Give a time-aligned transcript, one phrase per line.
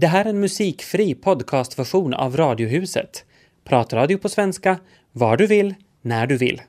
[0.00, 3.24] Det här är en musikfri podcastversion av Radiohuset.
[3.64, 4.78] Pratradio på svenska,
[5.12, 6.62] var du vill, när du vill.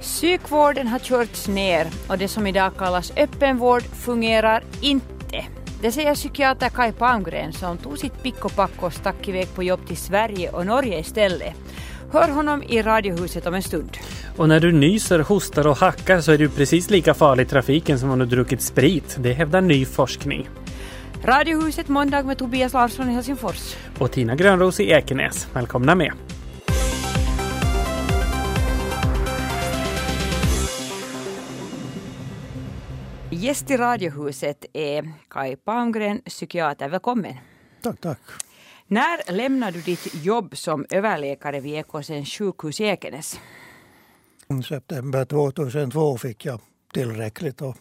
[0.00, 5.19] Psykvården har körts ner och det som idag kallas öppenvård fungerar inte.
[5.82, 9.62] Det säger psykiater Kai Palmgren som tog sitt pick och pack och stack iväg på
[9.62, 11.54] jobb till Sverige och Norge istället.
[12.12, 13.96] Hör honom i Radiohuset om en stund.
[14.36, 17.98] Och när du nyser, hostar och hackar så är du precis lika farlig i trafiken
[17.98, 19.16] som om du druckit sprit.
[19.18, 20.48] Det hävdar ny forskning.
[21.24, 23.76] Radiohuset måndag med Tobias Larsson i Helsingfors.
[23.98, 25.48] Och Tina Grönros i Ekenäs.
[25.52, 26.12] Välkomna med!
[33.40, 36.88] Gäst i Radiohuset är Kai Palmgren, psykiater.
[36.88, 37.34] Välkommen!
[37.82, 38.18] Tack, tack.
[38.86, 43.40] När lämnade du ditt jobb som överläkare vid Ekåsens sjukhus i Ekenäs?
[44.60, 46.60] I september 2002 fick jag
[46.92, 47.76] tillräckligt och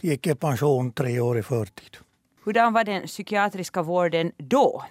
[0.00, 1.96] gick i pension tre år i förtid.
[2.44, 4.84] Hurdan var den psykiatriska vården då?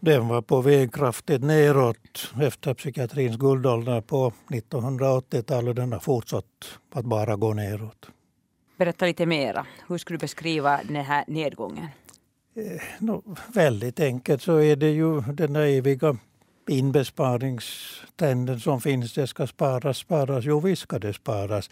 [0.00, 5.76] Den var på väg kraftigt neråt efter psykiatrins guldålder på 1980-talet.
[5.76, 6.44] Den har fortsatt
[6.92, 8.10] att bara gå neråt.
[8.76, 9.66] Berätta lite mera.
[9.88, 11.86] Hur skulle du beskriva den här nedgången?
[12.54, 16.16] Eh, no, väldigt enkelt så är det ju den där eviga
[16.68, 19.14] inbesparingstrenden som finns.
[19.14, 20.44] Det ska sparas, sparas.
[20.44, 21.70] Jo, visst ska det sparas.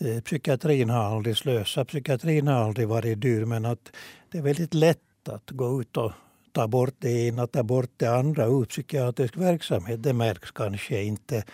[0.00, 3.92] Eh, Psykiatrin har aldrig slösat, psykiatrin har aldrig varit dyr men att
[4.30, 6.12] det är väldigt lätt att gå ut och
[6.52, 10.02] ta bort det ena, ta bort det andra ur psykiatrisk verksamhet.
[10.02, 11.44] Det märks kanske inte.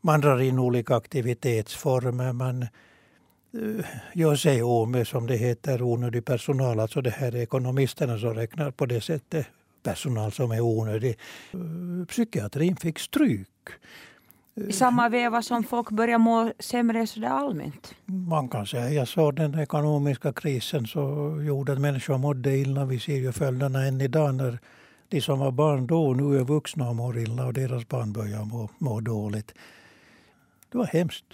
[0.00, 2.32] Man drar in olika aktivitetsformer.
[2.32, 2.66] Man
[4.12, 6.80] gör sig av med, som det heter, onödig personal.
[6.80, 9.46] Alltså det här är ekonomisterna som räknar på det sättet
[9.86, 11.18] personal som är onödig.
[11.52, 13.48] Eh, Psykiatrin fick stryk.
[14.68, 17.94] I samma veva som folk börjar må sämre sådär allmänt?
[18.04, 19.30] Man kan säga så.
[19.30, 21.02] Den ekonomiska krisen så
[21.46, 22.84] gjorde att människor mådde illa.
[22.84, 24.58] Vi ser ju följderna än idag när
[25.08, 28.44] de som var barn då nu är vuxna och mår illa och deras barn börjar
[28.44, 29.54] må, må dåligt.
[30.72, 31.24] Det var hemskt.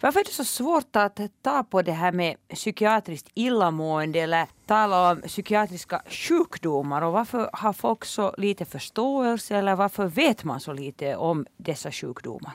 [0.00, 5.10] Varför är det så svårt att ta på det här med psykiatriskt illamående eller tala
[5.10, 10.72] om psykiatriska sjukdomar och varför har folk så lite förståelse eller varför vet man så
[10.72, 12.52] lite om dessa sjukdomar?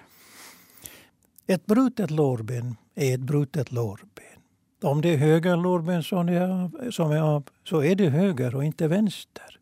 [1.48, 4.24] Ett brutet lårben är ett brutet lårben.
[4.84, 8.56] Om det är höger lårben som är, av, som är av så är det höger
[8.56, 9.60] och inte vänster.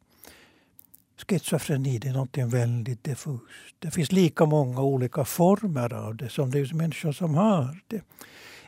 [1.28, 3.76] Schizofreni är något väldigt diffust.
[3.80, 8.02] Det finns lika många olika former av det som det är människor som har det.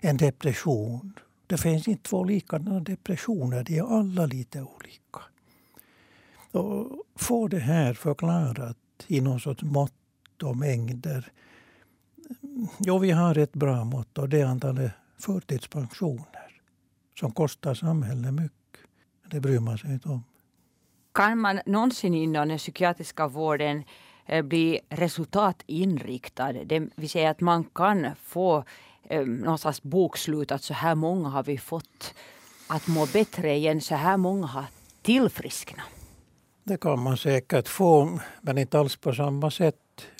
[0.01, 1.13] En depression.
[1.47, 3.63] Det finns inte två likadana depressioner.
[3.63, 5.21] De är alla lite olika.
[6.51, 8.77] Och få det här förklarat
[9.07, 11.31] i någon sorts mått och mängder.
[12.79, 16.61] Jo, vi har ett bra mått och det är antalet förtidspensioner
[17.19, 18.81] som kostar samhället mycket.
[19.31, 20.23] Det bryr man sig inte om.
[21.13, 23.83] Kan man någonsin inom den psykiatriska vården
[24.25, 26.53] eh, bli resultatinriktad?
[26.53, 28.63] Det vill säga att man kan få
[29.09, 32.13] eh, någon slags bokslut att så här många har vi fått
[32.67, 34.65] att må bättre igen, så här många har
[35.01, 35.85] tillfrisknat.
[36.63, 39.75] Det kan man säkert få, men inte alls på samma sätt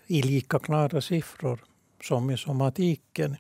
[0.08, 1.60] i lika klara siffror
[2.02, 3.38] som i somatiken.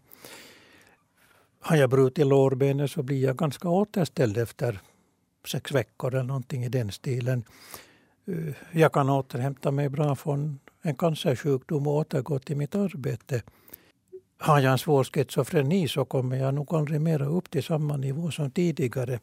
[1.59, 4.79] Har jag brutit lårbenet så blir jag ganska återställd efter
[5.47, 7.43] sex veckor eller någonting i den stilen.
[8.27, 13.41] Eh, jag kan återhämta mig bra från en cancersjukdom och återgå till mitt arbete.
[14.37, 18.31] Har jag en svår schizofreni så kommer jag nog aldrig mera upp till samma nivå
[18.31, 19.19] som tidigare.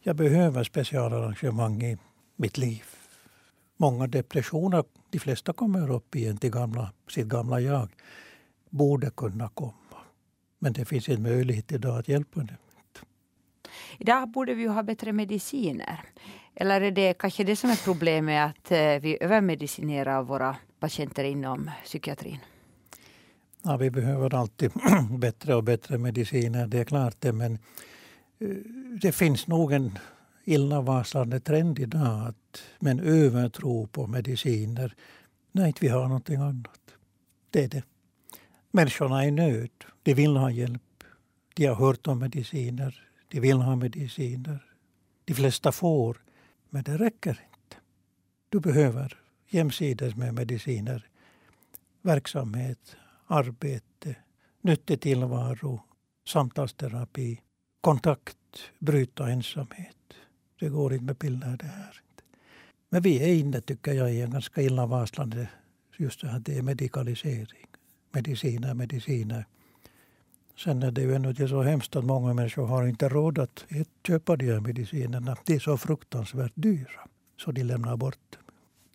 [0.00, 1.98] Jag behöver specialarrangemang i
[2.36, 2.84] mitt liv.
[3.76, 7.88] Många depressioner, de flesta kommer upp igen till gamla, sitt gamla jag,
[8.70, 9.98] borde kunna komma.
[10.58, 12.56] Men det finns en möjlighet idag att hjälpa dem.
[13.98, 16.00] Idag borde vi ju ha bättre mediciner.
[16.54, 21.70] Eller är det kanske det som är problemet att eh, vi övermedicinerar våra patienter inom
[21.84, 22.38] psykiatrin?
[23.62, 24.70] Ja, vi behöver alltid
[25.18, 27.32] bättre och bättre mediciner, det är klart det.
[27.32, 27.52] Men
[28.38, 28.48] eh,
[29.00, 29.98] det finns nog en
[30.44, 34.94] illavarslande trend idag att, med en övertro på mediciner
[35.52, 36.80] när inte vi har någonting annat.
[37.50, 37.82] Det är det.
[38.70, 39.70] Människorna är i nöd.
[40.02, 40.82] De vill ha hjälp.
[41.54, 43.08] De har hört om mediciner.
[43.34, 44.64] De vill ha mediciner.
[45.24, 46.16] De flesta får,
[46.70, 47.76] men det räcker inte.
[48.48, 51.08] Du behöver jämsides med mediciner
[52.02, 52.96] verksamhet,
[53.26, 54.16] arbete,
[54.60, 55.82] nyttig tillvaro,
[56.26, 57.40] samtalsterapi,
[57.80, 60.14] kontakt, bryta ensamhet.
[60.60, 62.00] Det går inte med piller det här.
[62.88, 65.48] Men vi är inne, tycker jag, i en ganska illavarslande
[65.96, 67.66] just det här, det är medikalisering.
[68.12, 69.46] Mediciner, mediciner.
[70.56, 73.64] Sen är det ju ännu så hemskt att många människor har inte råd att
[74.06, 75.36] köpa de här medicinerna.
[75.44, 77.08] De är så fruktansvärt dyra,
[77.40, 78.40] så de lämnar bort dem.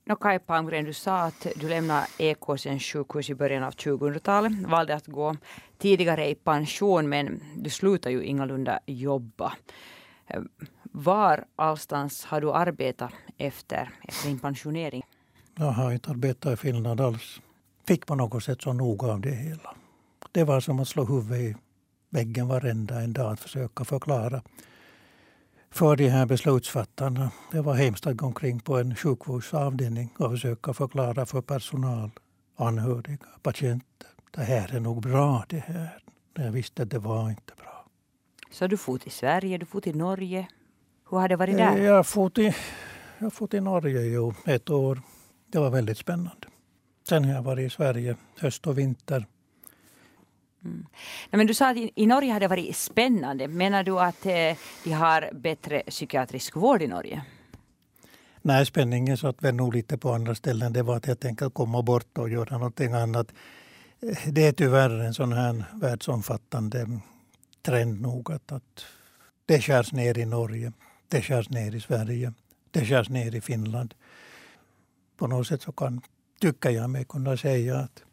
[0.06, 4.52] No Kai Palmgren, du sa att du lämnade Ekåsens sjukhus i början av 2000-talet.
[4.68, 5.36] Valde att gå
[5.78, 9.54] tidigare i pension men du slutade ju ingalunda jobba.
[10.84, 15.04] Var allstans har du arbetat efter, efter din pensionering?
[15.56, 17.42] Jag har inte arbetat i Finland alls.
[17.88, 19.76] Fick på något sätt så noga av det hela.
[20.32, 21.56] Det var som att slå huvudet i
[22.10, 24.42] väggen varenda en dag att försöka förklara
[25.72, 27.32] för de här beslutsfattarna.
[27.52, 32.12] Det var hemskt att gå omkring på en sjukvårdsavdelning och försöka förklara för personal,
[32.56, 34.10] anhöriga, patienter.
[34.32, 36.04] Det här är nog bra det här.
[36.34, 37.86] Jag visste att det var inte bra.
[38.52, 40.48] Så du for till Sverige, du for till Norge.
[41.10, 41.78] Hur har det varit där?
[41.78, 42.54] Jag for till,
[43.18, 45.02] jag for till Norge jo, ett år.
[45.48, 46.48] Det var väldigt spännande.
[47.10, 49.26] Sen har jag varit i Sverige höst och vinter.
[50.66, 50.86] Mm.
[51.30, 53.48] Nej, men du sa att i, i, Norge har det varit spännande.
[53.48, 57.26] Menar du att eh, de har bättre psykiatrisk vård i Norge?
[58.42, 60.74] Nej, spänningen satt vi nog lite på andra ställen.
[60.74, 63.32] Det var att helt enkelt komma bort och göra någonting annat.
[64.02, 67.00] Eh, det är tyvärr en sån här världsomfattande
[67.62, 68.86] trend nog att, att
[69.46, 70.72] det skärs ner i Norge,
[71.08, 72.34] det skärs ner i Sverige,
[72.72, 73.94] det skärs ner i Finland.
[75.18, 76.02] På något sätt så kan,
[76.42, 78.04] tycker jag mig kunna säga att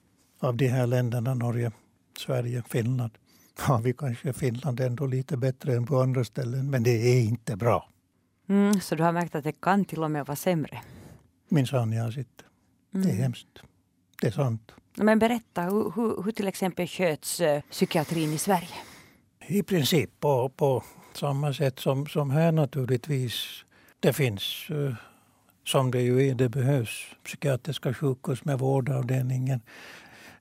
[0.40, 1.72] av de här länderna, Norge,
[2.18, 3.12] Sverige, Finland,
[3.58, 6.70] har vi kanske Finland ändå lite bättre än på andra ställen.
[6.70, 7.88] Men det är inte bra.
[8.48, 10.80] Mm, så du har märkt att det kan till och med vara sämre?
[11.48, 12.46] Minsann, jag sitter.
[12.94, 13.06] Mm.
[13.06, 13.22] Det är mm.
[13.22, 13.62] hemskt.
[14.20, 14.72] Det är sant.
[14.94, 18.76] Men berätta, hur, hur, hur till exempel sköts uh, psykiatrin i Sverige?
[19.46, 20.82] I princip på, på
[21.12, 23.64] samma sätt som, som här naturligtvis.
[24.00, 24.94] Det finns, uh,
[25.64, 29.60] som det ju är, det behövs psykiatriska sjukhus med vårdavdelningen.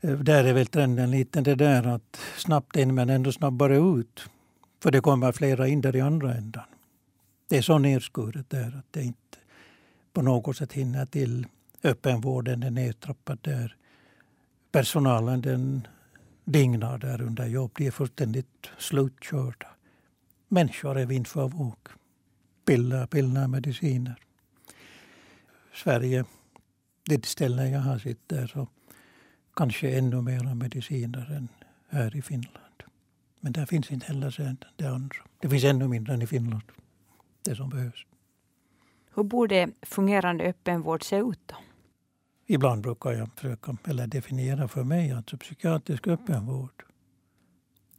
[0.05, 4.29] Eh, där är väl trenden lite det där att snabbt in men ändå snabbare ut.
[4.83, 6.63] För det kommer flera in där i andra ändan.
[7.49, 9.37] Det är så nedskuret där att det inte
[10.13, 11.47] på något sätt hinner till.
[11.83, 13.75] Öppenvården är nedtrappad där.
[14.71, 15.87] Personalen den
[16.45, 17.71] dignar där under jobb.
[17.77, 19.67] De är fullständigt slutkörda.
[20.47, 21.77] Människor är vind för våg.
[22.65, 24.15] Piller, piller, mediciner.
[25.73, 26.25] Sverige,
[27.05, 28.67] det ställe jag har sitter där, så
[29.55, 31.47] kanske ännu mer mediciner än
[31.87, 32.83] här i Finland.
[33.39, 35.17] Men där finns inte heller sen det andra.
[35.39, 36.63] Det finns ännu mindre än i Finland.
[37.41, 38.05] Det som behövs.
[39.15, 41.55] Hur borde fungerande öppenvård se ut då?
[42.47, 46.83] Ibland brukar jag försöka eller definiera för mig alltså psykiatrisk öppenvård.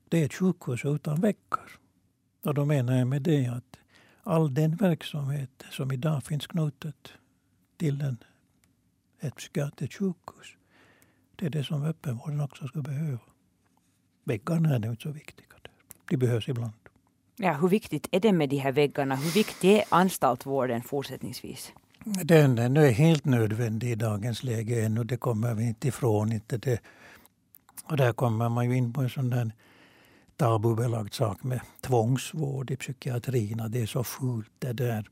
[0.09, 1.71] Det är ett sjukhus utan väggar.
[2.43, 3.77] Och då menar jag med det att
[4.23, 7.13] all den verksamhet som idag finns knutet
[7.77, 8.19] till en,
[9.21, 10.57] ett psykiatriskt sjukhus.
[11.37, 13.19] Det är det som öppenvården också ska behöva.
[14.25, 15.47] Väggarna är inte så viktiga.
[16.11, 16.73] De behövs ibland.
[17.37, 19.17] Ja, hur viktigt är det med de här väggarna?
[19.17, 21.73] Hur viktig är anstaltvården fortsättningsvis?
[22.05, 25.05] Den, den är helt nödvändig i dagens läge ännu.
[25.05, 26.33] Det kommer vi inte ifrån.
[26.33, 26.81] Inte det.
[27.85, 29.53] Och där kommer man ju in på en sån där
[30.37, 33.63] tabubelagd sak med tvångsvård i psykiatrin.
[33.69, 35.11] Det är så fult det där.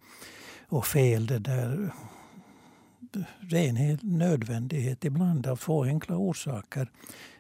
[0.69, 1.93] Och fel det där.
[3.51, 6.91] Det är en hel nödvändighet ibland av två enkla orsaker.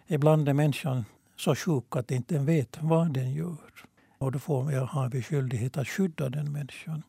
[0.07, 1.04] Ibland är människan
[1.37, 3.71] så sjuk att inte vet vad den gör.
[4.19, 7.02] Och då får vi, har vi skyldighet att skydda den människan.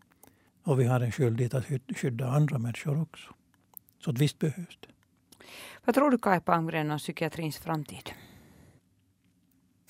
[0.64, 3.30] Och vi har en skyldighet att skydda andra människor också.
[4.04, 4.88] Så att visst behövs det.
[5.86, 8.12] Vad tror du Kaj Palmgren om psykiatrins framtid?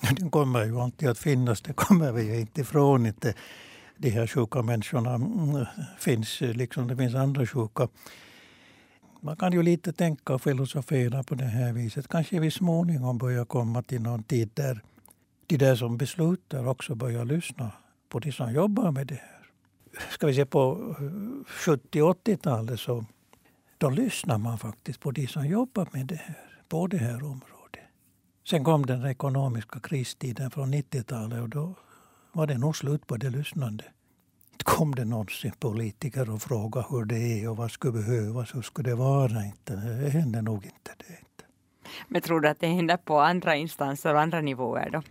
[0.16, 3.06] Den kommer ju alltid att finnas, det kommer vi ju inte ifrån.
[3.06, 3.34] Inte.
[3.96, 5.66] De här sjuka människorna mm,
[5.98, 7.88] finns liksom det finns andra sjuka.
[9.26, 12.08] Man kan ju lite tänka och filosofera på det här viset.
[12.08, 14.80] Kanske vi småningom börjar komma till någon tid där
[15.46, 17.72] de där som beslutar också börjar lyssna
[18.08, 19.36] på de som jobbar med det här
[20.10, 20.94] ska vi se på
[21.46, 23.04] 70 och 80-talet så
[23.78, 27.84] då lyssnar man faktiskt på de som jobbar med det här, på det här området.
[28.48, 31.74] Sen kom den ekonomiska kristiden från 90-talet och då
[32.32, 33.95] var det nog slut på det lyssnandet.
[34.62, 38.90] Kom det någonsin politiker och frågade hur det är och vad skulle behövas, hur skulle
[38.90, 39.44] det vara?
[39.44, 39.76] Inte.
[39.76, 41.12] Det hände nog inte det.
[41.12, 41.44] Inte.
[42.08, 45.02] Men tror du att det händer på andra instanser och andra nivåer då?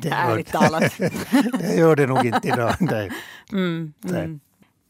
[0.00, 0.98] det Ärligt talat.
[1.58, 2.74] det gör det nog inte idag.
[2.80, 3.10] Nej.
[3.52, 4.40] Mm, mm.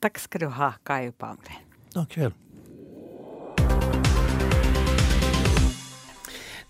[0.00, 1.56] Tack ska du ha, Kaj Palmgren.
[1.94, 2.32] Tack själv.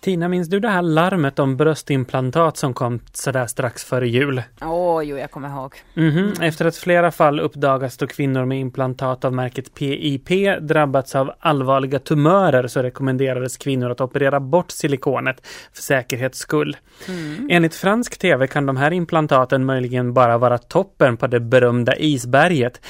[0.02, 4.42] Tina, minns du det här larmet om bröstimplantat som kom sådär strax före jul?
[4.62, 5.74] Åh, oh, jo, jag kommer ihåg.
[5.96, 6.42] Mm -hmm.
[6.44, 10.28] Efter att flera fall uppdagats då kvinnor med implantat av märket PIP
[10.60, 16.76] drabbats av allvarliga tumörer så rekommenderades kvinnor att operera bort silikonet för säkerhets skull.
[17.08, 17.48] Mm.
[17.50, 22.80] Enligt fransk tv kan de här implantaten möjligen bara vara toppen på det berömda isberget.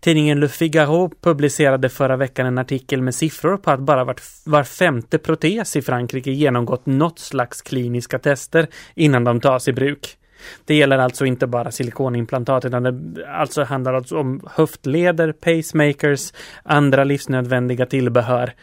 [0.00, 4.64] Tidningen Le Figaro publicerade förra veckan en artikel med siffror på att bara var, var
[4.64, 6.30] femte protes i Frankrike
[6.62, 10.18] genomgått något slags kliniska tester innan de tas i bruk.
[10.64, 16.32] Det gäller alltså inte bara silikonimplantat utan det alltså handlar alltså om höftleder, pacemakers,
[16.64, 18.54] andra livsnödvändiga tillbehör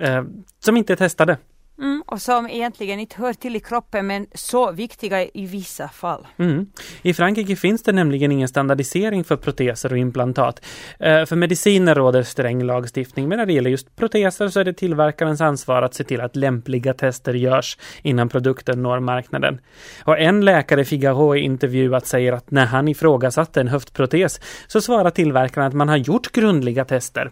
[0.00, 0.24] eh,
[0.60, 1.38] som inte är testade.
[1.78, 6.26] Mm, och som egentligen inte hör till i kroppen men så viktiga i vissa fall.
[6.36, 6.66] Mm.
[7.02, 10.64] I Frankrike finns det nämligen ingen standardisering för proteser och implantat.
[11.00, 14.72] Eh, för mediciner råder sträng lagstiftning men när det gäller just proteser så är det
[14.72, 19.60] tillverkarens ansvar att se till att lämpliga tester görs innan produkten når marknaden.
[20.04, 25.10] Och en läkare Figaro i intervjuat säger att när han ifrågasatte en höftprotes så svarar
[25.10, 27.30] tillverkaren att man har gjort grundliga tester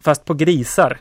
[0.00, 0.98] fast på grisar.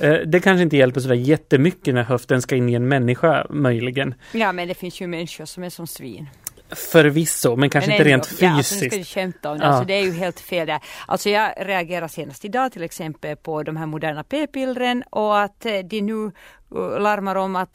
[0.00, 4.14] Eh, det kanske inte hjälper sådär jättemycket när höften ska in i en människa möjligen.
[4.32, 6.26] Ja men det finns ju människor som är som svin.
[6.70, 8.42] Förvisso, men kanske men inte rent fysiskt.
[8.42, 9.64] Ja, alltså, nu ska du om det.
[9.64, 9.70] Ja.
[9.70, 10.80] Alltså, det är ju helt fel där.
[11.06, 15.78] Alltså jag reagerar senast idag till exempel på de här moderna p-pillren och att eh,
[15.78, 17.74] de nu eh, larmar om att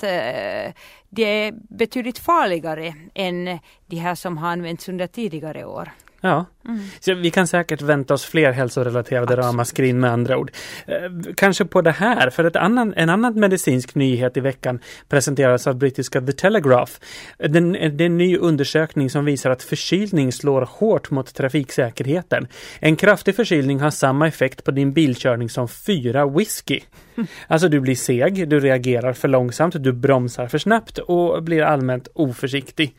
[1.09, 5.91] det är betydligt farligare än de här som har använts under tidigare år.
[6.21, 6.79] Ja, mm.
[6.99, 10.51] så vi kan säkert vänta oss fler hälsorelaterade ramaskrin med andra ord.
[10.85, 10.95] Eh,
[11.35, 14.79] kanske på det här, för ett annan, en annan medicinsk nyhet i veckan
[15.09, 16.91] presenterades av brittiska The Telegraph.
[17.37, 22.47] Den, det är en ny undersökning som visar att förkylning slår hårt mot trafiksäkerheten.
[22.79, 26.79] En kraftig förkylning har samma effekt på din bilkörning som fyra whisky.
[27.47, 32.07] Alltså du blir seg, du reagerar för långsamt, du bromsar för snabbt och blir allmänt
[32.13, 32.95] oförsiktig.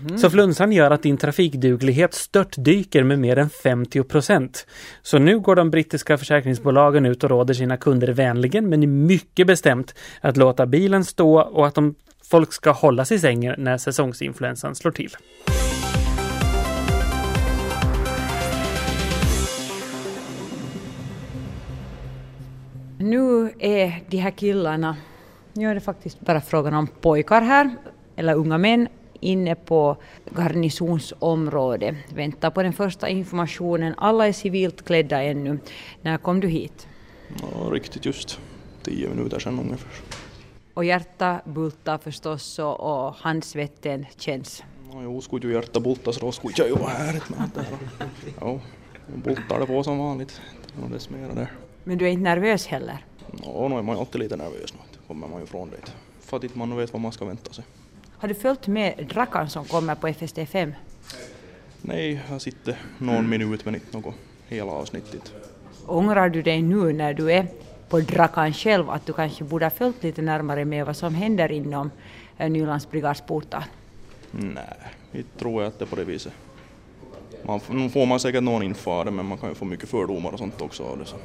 [0.00, 0.18] Mm.
[0.18, 4.66] Så flunsan gör att din trafikduglighet störtdyker med mer än 50 procent.
[5.02, 9.94] Så nu går de brittiska försäkringsbolagen ut och råder sina kunder vänligen men mycket bestämt
[10.20, 14.74] att låta bilen stå och att de, folk ska hålla sig i sängen när säsongsinfluensan
[14.74, 15.16] slår till.
[22.98, 24.96] Nu är de här killarna,
[25.52, 27.70] nu är det faktiskt bara frågan om pojkar här,
[28.16, 28.88] eller unga män,
[29.20, 29.96] inne på
[30.36, 31.96] garnisonsområdet.
[32.14, 33.94] Väntar på den första informationen.
[33.96, 35.58] Alla är civilt klädda ännu.
[36.02, 36.88] När kom du hit?
[37.40, 38.40] Ja, riktigt just
[38.82, 39.90] tio minuter sedan ungefär.
[40.74, 44.62] Och hjärta bultar förstås och, och handsvetten känns?
[44.92, 47.22] Ja, jo, skulle ju hjärta bulta så då skulle jag ju vara här.
[48.40, 48.60] Ja,
[49.14, 50.40] bultar det på som vanligt.
[50.90, 51.52] Det är mera där.
[51.84, 53.04] Men du är inte nervös heller?
[53.44, 54.98] Ja, nu är man ju alltid lite nervös nu.
[55.06, 55.94] kommer man ju från dit.
[56.20, 57.64] För att inte man vet vad man ska vänta sig.
[58.20, 60.72] Har du följt med Drakan som kommer på FST5?
[61.82, 64.14] Nej, jag sitter någon minut men inte något
[64.48, 65.32] hela avsnittet.
[65.86, 67.46] Ångrar du dig nu när du är
[67.88, 71.52] på Drakan själv att du kanske borde ha följt lite närmare med vad som händer
[71.52, 71.90] inom
[72.38, 73.64] eh, Nylandsbrigads portar?
[74.30, 74.64] Nej,
[75.12, 76.32] inte tror jag att det är på det viset.
[77.42, 77.60] Man,
[77.90, 80.38] får man säkert någon info av det men man kan ju få mycket fördomar och
[80.38, 81.04] sånt också av det.
[81.04, 81.16] Så.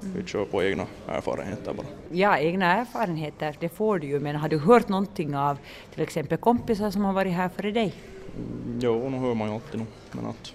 [0.00, 1.86] Vi kör på egna erfarenheter bara.
[2.10, 5.58] Ja, egna erfarenheter, det får du ju, men har du hört någonting av
[5.94, 7.94] till exempel kompisar som har varit här före dig?
[8.36, 10.52] Mm, jo, nu hör man ju alltid nog, men att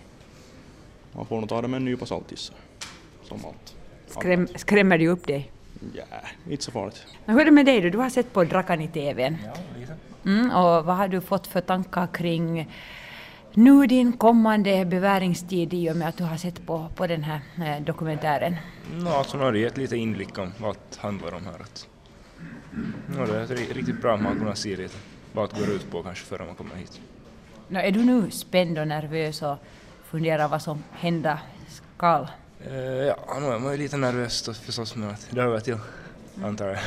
[1.11, 2.51] man får nog ta det med en nypa salt
[3.23, 3.75] som allt.
[4.07, 5.51] Skräm, skrämmer det upp dig?
[5.93, 6.03] Ja,
[6.49, 7.05] inte så farligt.
[7.25, 7.89] Men hur är det med dig då?
[7.89, 9.37] Du har sett på Drakan i TVn.
[9.45, 9.53] Ja,
[10.25, 12.67] mm, och vad har du fått för tankar kring
[13.55, 17.41] nu din kommande beväringstid i och med att du har sett på, på den här
[17.57, 18.55] eh, dokumentären?
[18.93, 21.53] No, alltså, nu har det gett lite inblick om vad det handlar om här.
[21.61, 21.87] Att,
[23.07, 24.97] no, det är riktigt bra att man kunnat se lite
[25.33, 27.01] vad det går ut på kanske före man kommer hit.
[27.67, 29.57] No, är du nu spänd och nervös och
[30.03, 32.27] funderar vad som hända skall?
[32.67, 35.77] Uh, ja, nu är man ju lite nervös förstås men det hör väl till,
[36.43, 36.79] antar jag.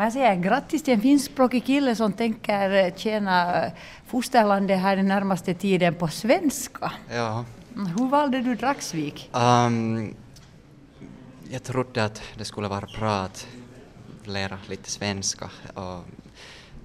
[0.00, 3.72] Och jag säger grattis till en finskspråkig kille som tänker eh, tjäna eh,
[4.06, 6.92] fosterlandet här den närmaste tiden på svenska.
[7.10, 7.44] Ja.
[7.74, 9.30] Mm, hur valde du Dragsvik?
[9.32, 10.14] Um,
[11.50, 13.46] jag trodde att det skulle vara bra att
[14.24, 16.04] lära lite svenska och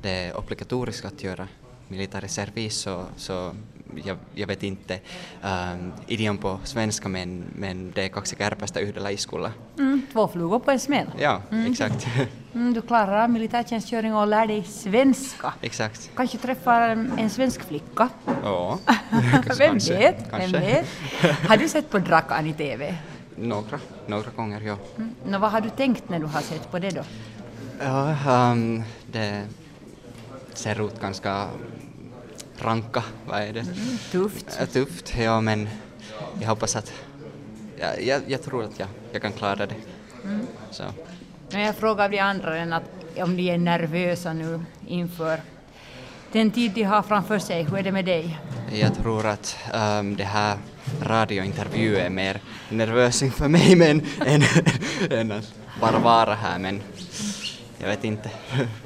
[0.02, 1.48] det är obligatoriskt att göra
[1.88, 3.56] militärreservis så, så
[4.04, 5.00] jag, jag vet inte
[5.44, 9.52] um, idiom på svenska men, men det är kaksi kärpästä yhdellä iskulla.
[9.78, 11.08] Mm, två flugor på en smäll.
[11.20, 11.72] Ja, mm.
[11.72, 12.08] exakt.
[12.56, 15.54] Mm, du klarar militärtjänstgöring och lär dig svenska.
[15.62, 16.10] Exakt.
[16.16, 16.82] Kanske träffar
[17.18, 18.10] en svensk flicka.
[18.44, 18.80] Ja,
[19.58, 20.30] Vem kanske, vet?
[20.30, 20.60] Kanske.
[20.60, 20.86] Vem vet?
[21.48, 22.96] Har du sett på Drakan i TV?
[23.36, 24.78] Några, några gånger, ja.
[24.98, 25.16] Mm.
[25.26, 27.04] Nå, vad har du tänkt när du har sett på det då?
[27.80, 28.16] Ja,
[28.52, 29.48] um, det
[30.54, 31.48] ser ut ganska
[32.60, 33.60] ranka, vad är det?
[33.60, 34.58] Mm, tufft.
[34.60, 35.70] Äh, Tufft, ja men
[36.42, 36.94] jag hoppas att,
[37.78, 39.76] ja, jag, jag tror att jag, jag kan klara det.
[40.24, 40.48] Mm.
[40.72, 40.84] Så.
[41.50, 42.84] Jag frågar de andra än att
[43.18, 45.42] om de är nervösa nu inför
[46.32, 47.64] den tid de har framför sig.
[47.64, 48.40] Hur är det med dig?
[48.72, 50.58] Jag tror att um, det här
[51.02, 54.44] radiointervju är mer nervös inför mig men, än,
[55.10, 56.82] än att bara vara här men
[57.78, 58.30] jag vet inte.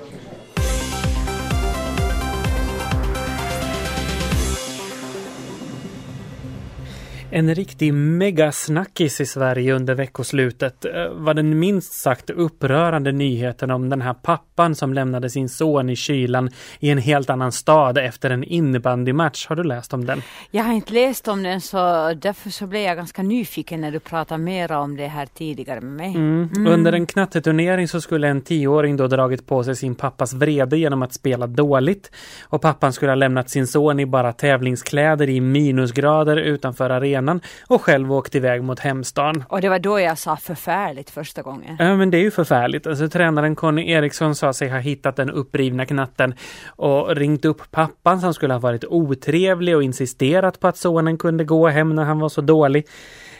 [7.31, 13.89] En riktig megasnackis i Sverige under veckoslutet eh, var den minst sagt upprörande nyheten om
[13.89, 18.29] den här pappan som lämnade sin son i kylan i en helt annan stad efter
[18.29, 19.47] en innebandymatch.
[19.47, 20.21] Har du läst om den?
[20.51, 21.77] Jag har inte läst om den så
[22.13, 25.93] därför så blev jag ganska nyfiken när du pratade mer om det här tidigare med
[25.93, 26.15] mig.
[26.15, 26.67] Mm.
[26.67, 31.01] Under en knatteturnering så skulle en tioåring då dragit på sig sin pappas vrede genom
[31.01, 32.11] att spela dåligt.
[32.43, 37.18] Och pappan skulle ha lämnat sin son i bara tävlingskläder i minusgrader utanför arenan
[37.67, 39.43] och själv åkt iväg mot hemstan.
[39.49, 41.75] Och det var då jag sa förfärligt första gången.
[41.79, 42.87] Ja men det är ju förfärligt.
[42.87, 46.33] Alltså tränaren Conny Eriksson sa sig ha hittat den upprivna knatten
[46.67, 51.43] och ringt upp pappan som skulle ha varit otrevlig och insisterat på att sonen kunde
[51.43, 52.87] gå hem när han var så dålig.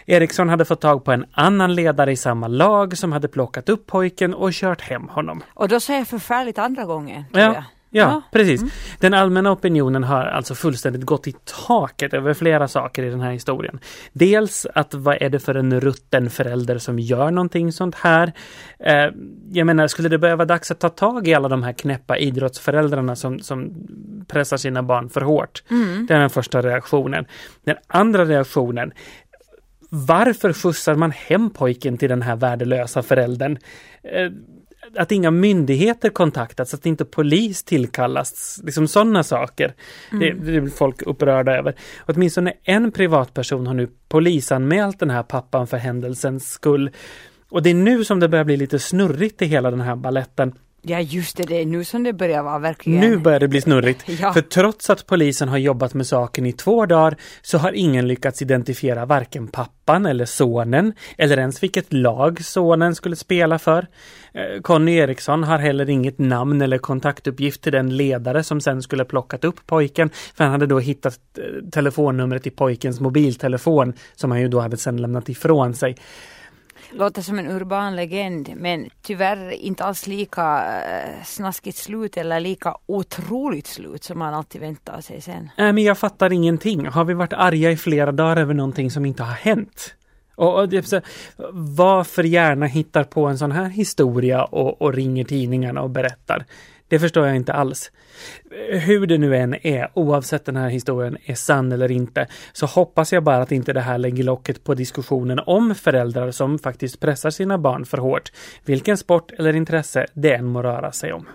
[0.06, 3.88] Eriksson hade fått tag på en annan ledare i samma lag som hade plockat upp
[3.88, 5.44] pojken och kört hem honom.
[5.54, 7.24] Och då sa jag förfärligt andra gången.
[7.32, 7.64] Ja, jag.
[7.90, 8.22] Ja, Ja.
[8.32, 8.62] precis.
[9.00, 11.34] Den allmänna opinionen har alltså fullständigt gått i
[11.68, 13.80] taket över flera saker i den här historien.
[14.14, 18.34] Dels att vad är det för en rutten förälder som gör någonting sånt här?
[18.80, 19.08] Eh,
[19.52, 23.16] jag menar, skulle det vara dags att ta tag i alla de här knäppa idrottsföräldrarna
[23.16, 23.74] som, som
[24.28, 25.64] pressar sina barn för hårt?
[26.08, 27.26] Det är den första reaktionen.
[27.64, 28.92] Den andra reaktionen
[29.92, 33.58] varför skjutsar man hem pojken till den här värdelösa föräldern?
[34.04, 34.32] Eh,
[34.96, 39.74] att inga myndigheter kontaktats, att inte polis tillkallas, liksom sådana saker.
[40.12, 41.76] Det, det blir folk upprörda över.
[42.06, 46.92] Åtminstone en privatperson har nu polisanmält den här pappan för händelsens skull.
[47.50, 50.54] Och det är nu som det börjar bli lite snurrigt i hela den här balletten.
[50.82, 53.00] Ja just det, det är nu som det börjar vara verkligen.
[53.00, 54.04] Nu börjar det bli snurrigt.
[54.22, 54.34] Ja.
[54.34, 58.42] För trots att polisen har jobbat med saken i två dagar så har ingen lyckats
[58.42, 63.88] identifiera varken pappan eller sonen eller ens vilket lag sonen skulle spela för.
[64.34, 69.06] Eh, Conny Eriksson har heller inget namn eller kontaktuppgift till den ledare som sen skulle
[69.06, 70.10] plockat upp pojken.
[70.36, 74.78] För han hade då hittat eh, telefonnumret i pojkens mobiltelefon som han ju då hade
[74.78, 75.96] sen lämnat ifrån sig.
[76.92, 82.76] Låter som en urban legend men tyvärr inte alls lika eh, snaskigt slut eller lika
[82.86, 85.50] otroligt slut som man alltid väntar sig sen.
[85.58, 86.86] Nej, men jag fattar ingenting.
[86.88, 89.96] Har vi varit arga i flera dagar över någonting som inte har hänt?
[90.36, 91.02] Och, och så,
[91.78, 96.46] varför gärna hittar på en sån här historia och, och ringer tidningarna och berättar?
[96.90, 97.92] Det förstår jag inte alls.
[98.70, 103.14] Hur det nu än är, oavsett den här historien är sann eller inte, så hoppas
[103.14, 107.30] jag bara att inte det här lägger locket på diskussionen om föräldrar som faktiskt pressar
[107.30, 108.32] sina barn för hårt.
[108.66, 111.26] Vilken sport eller intresse det än må röra sig om.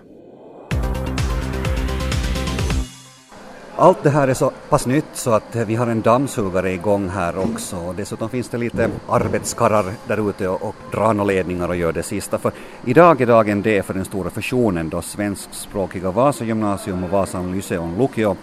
[3.77, 7.37] Allt det här är så pass nytt så att vi har en dammsugare igång här
[7.37, 7.93] också.
[7.97, 12.03] Dessutom finns det lite arbetskarrar där ute och, och drar några ledningar och gör det
[12.03, 12.37] sista.
[12.37, 12.51] För
[12.85, 17.97] idag är dagen D för den stora fusionen då svenskspråkiga Vasa gymnasium och Vasan Lyceum
[17.97, 18.35] Lukio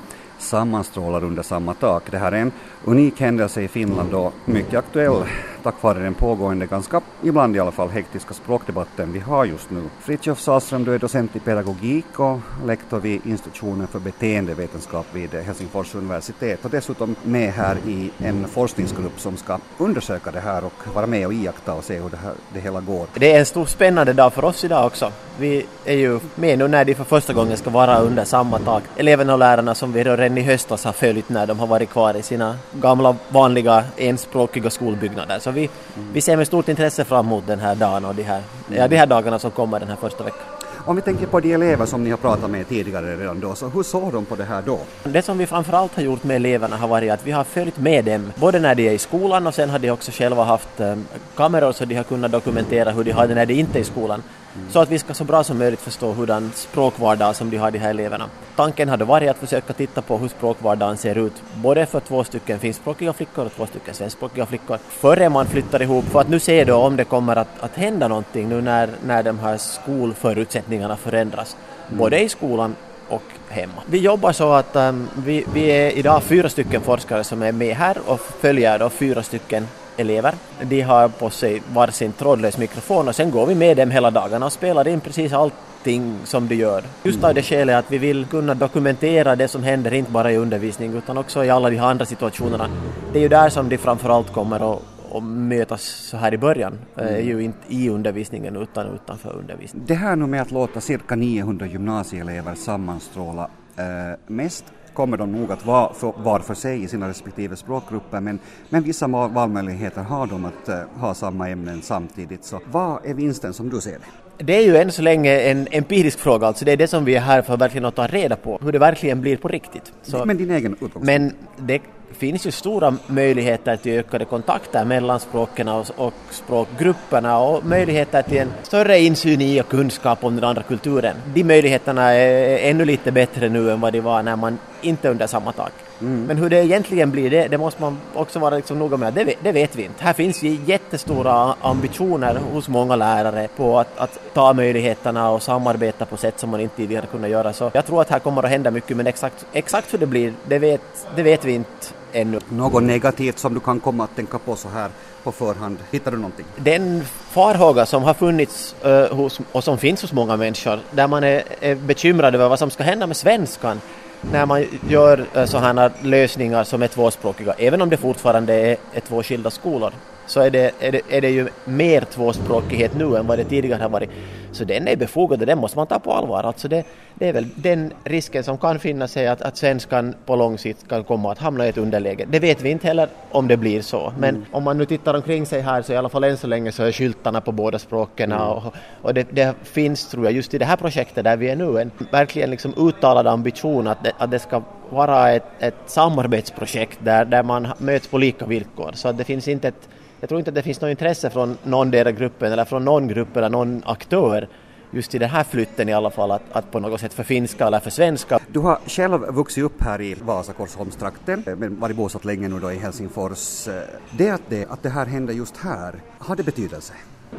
[0.43, 2.11] sammanstrålar under samma tak.
[2.11, 2.53] Det här är en
[2.85, 5.25] unik händelse i Finland och mycket aktuell
[5.63, 9.83] tack vare den pågående, ganska ibland i alla fall hektiska språkdebatten vi har just nu.
[10.01, 15.95] Fritiof Sahlström, du är docent i pedagogik och lektor vid institutionen för beteendevetenskap vid Helsingfors
[15.95, 21.07] universitet och dessutom med här i en forskningsgrupp som ska undersöka det här och vara
[21.07, 23.07] med och iaktta och se hur det, här, det hela går.
[23.15, 25.13] Det är en stor spännande dag för oss idag också.
[25.39, 28.83] Vi är ju med nu när de för första gången ska vara under samma tak.
[28.97, 32.17] Eleverna och lärarna som vi redan i höstas har följt när de har varit kvar
[32.17, 35.39] i sina gamla vanliga enspråkiga skolbyggnader.
[35.39, 35.71] Så vi,
[36.13, 38.97] vi ser med stort intresse fram emot den här dagen och de här, ja, de
[38.97, 40.47] här dagarna som kommer den här första veckan.
[40.85, 43.69] Om vi tänker på de elever som ni har pratat med tidigare redan då, så
[43.69, 44.79] hur såg de på det här då?
[45.05, 48.05] Det som vi framförallt har gjort med eleverna har varit att vi har följt med
[48.05, 50.97] dem, både när de är i skolan och sen har de också själva haft eh,
[51.37, 53.85] kameror så de har kunnat dokumentera hur de har det när de inte är i
[53.85, 54.23] skolan.
[54.71, 57.79] Så att vi ska så bra som möjligt förstå hurdan språkvardag som de har de
[57.79, 58.29] här eleverna.
[58.57, 62.59] Tanken hade varit att försöka titta på hur språkvardagen ser ut, både för två stycken
[62.59, 66.65] finskspråkiga flickor och två stycken svenskspråkiga flickor, före man flyttar ihop, för att nu se
[66.65, 71.57] då om det kommer att, att hända någonting nu när, när de här skolförutsättningarna förändras,
[71.89, 72.77] både i skolan
[73.09, 73.83] och hemma.
[73.87, 77.77] Vi jobbar så att um, vi, vi är idag fyra stycken forskare som är med
[77.77, 80.35] här och följer då fyra stycken elever.
[80.63, 84.47] De har på sig varsin trådlös mikrofon och sen går vi med dem hela dagarna
[84.47, 86.83] och spelar in precis allting som de gör.
[87.03, 90.37] Just av det skälet att vi vill kunna dokumentera det som händer, inte bara i
[90.37, 92.69] undervisning utan också i alla de här andra situationerna.
[93.13, 96.79] Det är ju där som de framförallt kommer att och mötas så här i början,
[96.97, 97.15] mm.
[97.15, 99.87] är ju inte i undervisningen utan utanför undervisningen.
[99.87, 105.53] Det här nu med att låta cirka 900 gymnasieelever sammanstråla eh, mest kommer de nog
[105.53, 110.27] att vara för, var för sig i sina respektive språkgrupper men, men vissa valmöjligheter har
[110.27, 112.45] de att uh, ha samma ämnen samtidigt.
[112.45, 114.45] Så vad är vinsten som du ser det?
[114.45, 117.15] Det är ju än så länge en empirisk fråga, alltså det är det som vi
[117.15, 119.93] är här för verkligen att ta reda på, hur det verkligen blir på riktigt.
[120.03, 121.07] Så, men din egen utgångspunkt?
[121.07, 127.67] Men det finns ju stora möjligheter till ökade kontakter mellan språken och, och språkgrupperna och
[127.67, 131.17] möjligheter till en större insyn i och kunskap om den andra kulturen.
[131.35, 135.27] De möjligheterna är ännu lite bättre nu än vad de var när man inte under
[135.27, 135.73] samma tak.
[136.01, 136.25] Mm.
[136.25, 139.15] Men hur det egentligen blir, det, det måste man också vara liksom noga med.
[139.15, 140.05] Det, det vet vi inte.
[140.05, 146.07] Här finns ju jättestora ambitioner hos många lärare på att, att ta möjligheterna och samarbeta
[146.07, 147.53] på sätt som man inte tidigare kunnat göra.
[147.53, 150.33] Så jag tror att här kommer att hända mycket, men exakt, exakt hur det blir,
[150.49, 152.41] det vet, det vet vi inte ännu.
[152.49, 154.91] Något negativt som du kan komma att tänka på så här
[155.23, 155.79] på förhand?
[155.91, 156.47] Hittar du någonting?
[156.57, 158.75] Den farhåga som har funnits
[159.11, 162.71] hos, och som finns hos många människor, där man är, är bekymrad över vad som
[162.71, 163.81] ska hända med svenskan
[164.31, 169.01] när man gör eh, sådana lösningar som är tvåspråkiga, även om det fortfarande är, är
[169.01, 169.93] två skilda skolor
[170.27, 173.83] så är det, är, det, är det ju mer tvåspråkighet nu än vad det tidigare
[173.83, 174.11] har varit.
[174.53, 176.45] Så den är befogad och den måste man ta på allvar.
[176.45, 180.37] Alltså det, det är väl den risken som kan finnas är att, att svenskan på
[180.37, 182.27] lång sikt kan komma att hamna i ett underläge.
[182.31, 184.13] Det vet vi inte heller om det blir så.
[184.19, 184.47] Men mm.
[184.53, 186.83] om man nu tittar omkring sig här så i alla fall än så länge så
[186.83, 188.49] är skyltarna på båda språken mm.
[188.49, 191.57] och, och det, det, finns tror jag just i det här projektet där vi är
[191.57, 196.99] nu en verkligen liksom uttalad ambition att det, att det ska vara ett, ett samarbetsprojekt
[197.03, 198.91] där, där man möts på lika villkor.
[198.95, 199.89] Så att det finns inte ett
[200.23, 203.09] jag tror inte att det finns något intresse från någon del gruppen eller från någon
[203.09, 204.49] grupp eller någon aktör
[204.91, 207.81] just i den här flytten i alla fall att, att på något sätt förfinska eller
[207.81, 208.39] försvenska.
[208.53, 212.73] Du har själv vuxit upp här i Vasa Korsholmstrakten men varit bosatt länge nu då
[212.73, 213.69] i Helsingfors.
[214.11, 216.93] Det att, det att det här händer just här, har det betydelse?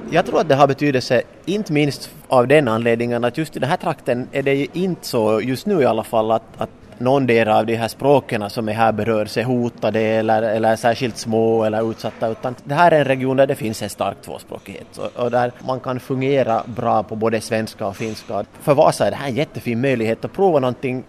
[0.09, 3.69] Jag tror att det har betydelse, inte minst av den anledningen att just i den
[3.69, 6.69] här trakten är det ju inte så, just nu i alla fall, att, att
[6.99, 11.17] någon del av de här språken som är här berörs är hotade eller, eller särskilt
[11.17, 14.97] små eller utsatta utan det här är en region där det finns en stark tvåspråkighet
[14.97, 18.45] och, och där man kan fungera bra på både svenska och finska.
[18.61, 21.03] För Vasa är det här en jättefin möjlighet att prova någonting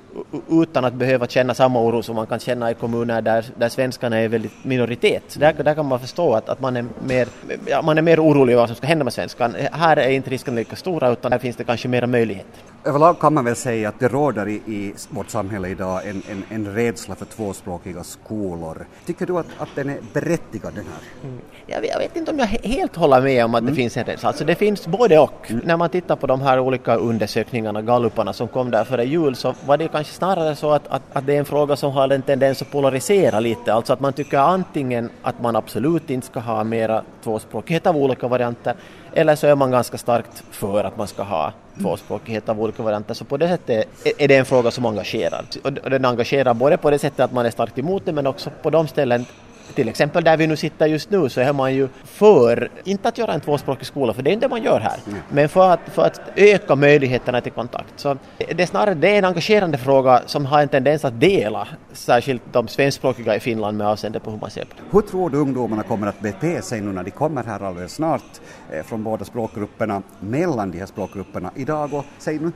[0.51, 4.19] utan att behöva känna samma oro som man kan känna i kommuner där, där svenskarna
[4.19, 5.37] är väldigt minoritet.
[5.39, 7.29] Där, där kan man förstå att, att man, är mer,
[7.67, 9.55] ja, man är mer orolig vad som ska hända med svenskan.
[9.73, 12.74] Här är inte risken lika stora utan här finns det kanske mera möjligheter.
[12.87, 16.45] Överlag kan man väl säga att det råder i, i vårt samhälle idag en, en,
[16.49, 18.87] en rädsla för tvåspråkiga skolor.
[19.07, 21.29] Tycker du att, att den är berättigad den här?
[21.29, 21.41] Mm.
[21.67, 23.73] Jag, jag, vet inte om jag helt håller med om att mm.
[23.73, 24.29] det finns en rädsla.
[24.29, 25.51] Alltså det finns både och.
[25.51, 25.63] Mm.
[25.67, 29.55] När man tittar på de här olika undersökningarna, galluparna som kom där före jul så
[29.67, 32.23] var det kanske snarare så att, att, att det är en fråga som har en
[32.23, 33.75] tendens att polarisera lite.
[33.75, 38.29] Alltså att man tycker antingen att man absolut inte ska ha mera tvåspråkighet av olika
[38.29, 38.75] varianter
[39.13, 43.15] eller så är man ganska starkt för att man ska ha tvåspråkighet av olika varianter.
[43.15, 45.45] Så på det sättet är det en fråga som engagerar.
[45.63, 48.51] Och den engagerar både på det sättet att man är starkt emot det men också
[48.63, 49.27] på de ställen
[49.75, 53.19] till exempel där vi nu sitter just nu så är man ju för, inte att
[53.19, 55.21] göra en tvåspråkig skola för det är inte det man gör här, mm.
[55.29, 57.93] men för att, för att öka möjligheterna till kontakt.
[57.97, 61.69] Så det är snarare det är en engagerande fråga som har en tendens att dela,
[61.93, 64.83] särskilt de svenskspråkiga i Finland med avseende på hur man ser på det.
[64.91, 68.41] Hur tror du ungdomarna kommer att bete sig nu när de kommer här alldeles snart
[68.73, 72.53] eh, från båda språkgrupperna, mellan de här språkgrupperna idag och säg nu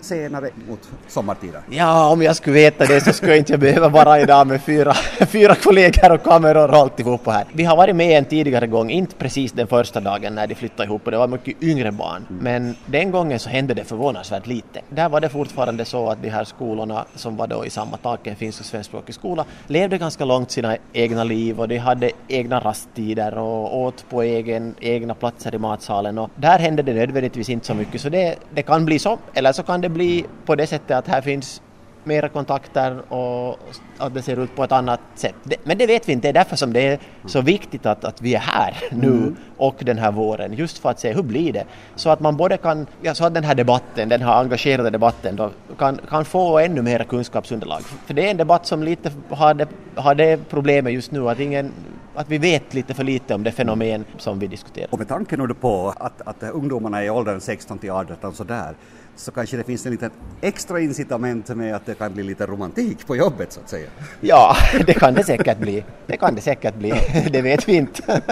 [0.00, 1.62] senare mot sommartiden?
[1.70, 4.94] Ja, om jag skulle veta det så skulle jag inte behöva vara idag med fyra,
[5.26, 7.44] fyra kollegor och kameror och alltihopa här.
[7.52, 10.84] Vi har varit med en tidigare gång, inte precis den första dagen när de flyttade
[10.84, 12.26] ihop och det var mycket yngre barn.
[12.30, 12.44] Mm.
[12.44, 14.80] Men den gången så hände det förvånansvärt lite.
[14.88, 18.26] Där var det fortfarande så att de här skolorna som var då i samma tak,
[18.26, 22.60] en finsk och svenskspråkig skola, levde ganska långt sina egna liv och de hade egna
[22.60, 27.66] rasttider och åt på egen, egna platser i matsalen och där hände det nödvändigtvis inte
[27.66, 30.66] så mycket så det, det kan bli så, eller så kan det bli på det
[30.66, 31.62] sättet att här finns
[32.06, 33.58] mera kontakter och
[33.98, 35.34] att det ser ut på ett annat sätt.
[35.64, 38.22] men det vet vi inte, det är därför som det är så viktigt att, att
[38.22, 39.36] vi är här nu mm.
[39.56, 41.64] och den här våren, just för att se hur blir det?
[41.96, 45.36] Så att man både kan, ja, så att den här debatten, den här engagerade debatten
[45.36, 47.80] då, kan, kan få ännu mer kunskapsunderlag.
[47.82, 51.40] För det är en debatt som lite har det, har det problemet just nu att
[51.40, 51.72] ingen
[52.16, 54.88] att vi vet lite för lite om det fenomen som vi diskuterar.
[54.90, 58.74] Och med tanke nu på att, att ungdomarna är i åldern 16 till 18 sådär,
[59.16, 63.06] så kanske det finns en liten extra incitament med att det kan bli lite romantik
[63.06, 63.88] på jobbet så att säga.
[64.20, 65.84] Ja, det kan det säkert bli.
[66.06, 66.92] Det kan det säkert bli,
[67.30, 68.22] det vet vi inte.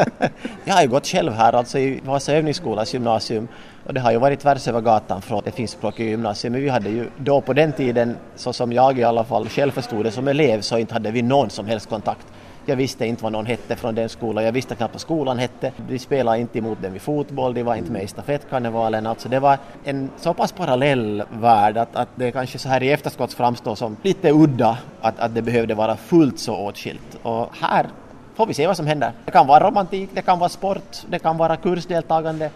[0.65, 3.49] Jag har ju gått själv här alltså i Vasa övningsskolas gymnasium
[3.87, 6.91] och det har ju varit tvärs över gatan från det finskspråkiga gymnasiet men vi hade
[6.91, 10.29] ju då på den tiden, så som jag i alla fall själv förstod det som
[10.29, 12.27] elev, så inte hade vi någon som helst kontakt.
[12.67, 15.73] Jag visste inte vad någon hette från den skolan, jag visste knappt vad skolan hette.
[15.89, 19.07] Vi spelade inte emot dem i fotboll, de var inte med i stafettkarnevalen.
[19.07, 22.93] Alltså det var en så pass parallell värld att, att det kanske så här i
[22.93, 27.19] efterskott framstår som lite udda att, att det behövde vara fullt så åtskilt.
[27.23, 27.87] Och här
[28.35, 29.13] får vi se vad som händer.
[29.25, 32.51] Det kan vara romantik, det kan vara sport, det kan vara kursdeltagande.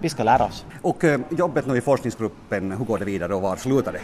[0.00, 0.64] Vi ska lära oss.
[0.82, 4.00] Och eh, jobbet nu i forskningsgruppen, hur går det vidare och var slutar det?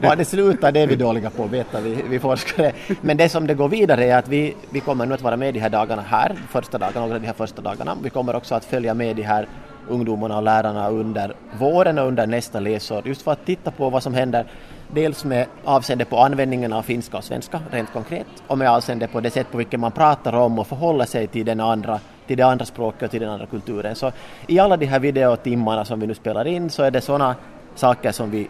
[0.06, 2.72] Var det slutar det är vi dåliga på att veta, vi, vi forskare.
[3.00, 5.54] Men det som det går vidare är att vi, vi kommer nu att vara med
[5.54, 7.96] de här dagarna här, första dagarna, några av de här första dagarna.
[8.02, 9.48] Vi kommer också att följa med de här
[9.88, 14.02] ungdomarna och lärarna under våren och under nästa läsår, just för att titta på vad
[14.02, 14.46] som händer
[14.94, 19.20] dels med avseende på användningen av finska och svenska rent konkret och med avseende på
[19.20, 22.42] det sätt på vilket man pratar om och förhåller sig till den andra till det
[22.42, 23.94] andra språket och till den andra kulturen.
[23.94, 24.12] Så
[24.46, 27.34] i alla de här videotimmarna som vi nu spelar in så är det sådana
[27.74, 28.48] saker som vi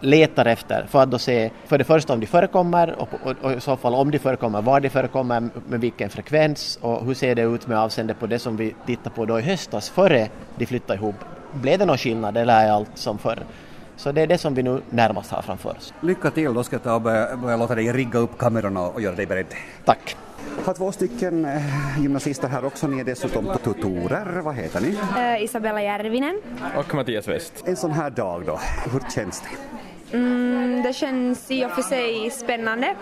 [0.00, 3.52] letar efter för att då se för det första om de förekommer och, och, och,
[3.52, 7.34] i så fall om de förekommer, var de förekommer, med vilken frekvens och hur ser
[7.34, 10.66] det ut med avseende på det som vi tittade på då i höstas före de
[10.66, 11.16] flyttade ihop.
[11.52, 13.38] Blev det någon skillnad eller är allt som förr?
[13.96, 15.94] Så det är det som vi nu närmast har framför oss.
[16.00, 19.00] Lycka till, då ska jag ta och börja, börja låta dig rigga upp kamerorna och
[19.00, 19.46] göra dig beredd.
[19.84, 20.16] Tack!
[20.64, 22.86] har två stycken eh, gymnasister här också.
[22.86, 24.40] Ni är dessutom tutorer.
[24.40, 24.88] Vad heter ni?
[24.88, 26.40] Uh, Isabella Järvinen.
[26.76, 27.64] Och Mattias West.
[27.66, 28.60] En sån här dag då,
[28.92, 29.48] hur känns det?
[30.12, 32.94] Mm, det känns i och för sig spännande.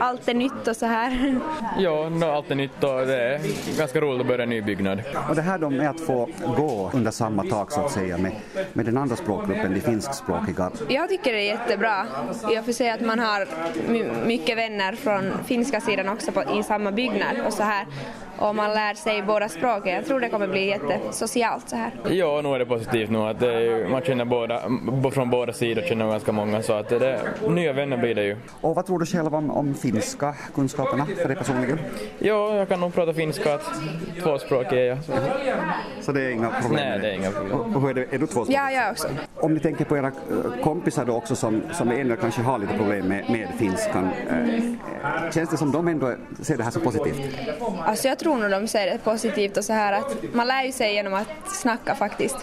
[0.00, 1.40] Allt är nytt och så här.
[1.78, 3.40] Ja, no, allt är nytt och det är
[3.78, 5.02] ganska roligt att börja en ny byggnad.
[5.28, 8.32] Och det här då med att få gå under samma tak så att säga med,
[8.72, 10.70] med den andra språkgruppen, de finskspråkiga.
[10.88, 12.06] Jag tycker det är jättebra.
[12.50, 13.46] I och för sig att man har
[14.26, 17.86] mycket vänner från finska sidan också på, i samma byggnad och så här
[18.48, 19.94] och man lär sig båda språken.
[19.94, 21.90] Jag tror det kommer bli jättesocialt så här.
[22.10, 24.62] Ja, nu är det positivt nu att det, man känner båda,
[25.12, 28.36] från båda sidor känner ganska många så att det, nya vänner blir det ju.
[28.60, 31.78] Och vad tror du själv om, om finska kunskaperna för dig personligen?
[32.18, 33.70] Ja, jag kan nog prata finska, att
[34.22, 35.04] tvåspråkig är jag.
[35.04, 35.12] Så.
[36.00, 36.80] så det är inga problem?
[36.88, 37.58] Nej, det är inga problem.
[37.58, 38.54] Och, och är, det, är du tvåspråkig?
[38.54, 39.08] Ja, jag också.
[39.34, 42.78] Om ni tänker på era eh, kompisar då också som, som ändå kanske har lite
[42.78, 47.20] problem med, med finskan, äh, känns det som de ändå ser det här så positivt?
[47.84, 50.72] Alltså jag tror nog de ser det positivt och så här att man lär ju
[50.72, 52.36] sig genom att snacka faktiskt.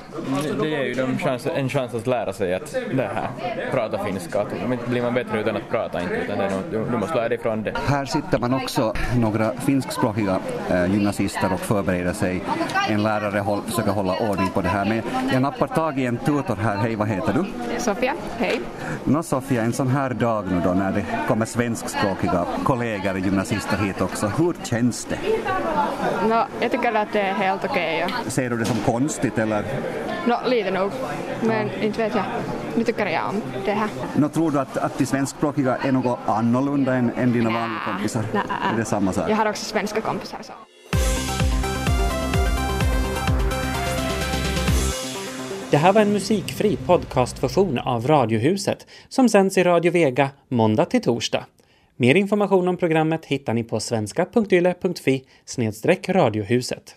[0.43, 3.29] Det, det ger ju dem chans, en chans att lära sig att det här,
[3.71, 4.41] prata finska.
[4.41, 7.29] Att blir man bättre utan att prata inte, utan det är något, du måste lära
[7.29, 7.73] dig från det.
[7.87, 12.41] Här sitter man också några finskspråkiga äh, gymnasister och förbereder sig.
[12.89, 14.85] En lärare håll, försöker hålla ordning på det här.
[14.85, 15.01] Men
[15.33, 16.75] jag nappar tag i en tutor här.
[16.75, 17.45] Hej, vad heter du?
[17.79, 18.59] Sofia, hej.
[19.03, 24.01] Nå Sofia, en sån här dag nu då när det kommer svenskspråkiga kollegor, gymnasister hit
[24.01, 24.27] också.
[24.27, 25.17] Hur känns det?
[26.27, 28.03] No, jag tycker att det är helt okej.
[28.03, 28.31] Okay, ja.
[28.31, 29.65] Ser du det som konstigt eller?
[30.25, 30.91] No, lite nog.
[31.41, 32.25] Men inte vet jag.
[32.75, 33.89] Nu tycker jag om det här.
[34.15, 38.23] Nå, tror du att, att de svenskspråkiga är något annorlunda än, än dina vanliga kompisar?
[38.33, 38.41] Nä,
[38.73, 39.29] är det samma sak?
[39.29, 40.39] Jag har också svenska kompisar.
[40.41, 40.53] Så.
[45.71, 51.01] Det här var en musikfri podcastversion av Radiohuset som sänds i Radio Vega måndag till
[51.01, 51.45] torsdag.
[52.01, 55.25] Mer information om programmet hittar ni på svenska.yle.fi
[56.09, 56.95] radiohuset.